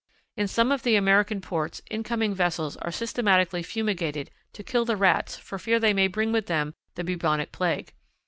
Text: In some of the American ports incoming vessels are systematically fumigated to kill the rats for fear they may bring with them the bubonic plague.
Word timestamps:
In 0.35 0.47
some 0.47 0.71
of 0.71 0.81
the 0.81 0.95
American 0.95 1.41
ports 1.41 1.79
incoming 1.91 2.33
vessels 2.33 2.75
are 2.77 2.91
systematically 2.91 3.61
fumigated 3.61 4.31
to 4.53 4.63
kill 4.63 4.83
the 4.83 4.97
rats 4.97 5.35
for 5.35 5.59
fear 5.59 5.79
they 5.79 5.93
may 5.93 6.07
bring 6.07 6.31
with 6.31 6.47
them 6.47 6.73
the 6.95 7.03
bubonic 7.03 7.51
plague. 7.51 7.93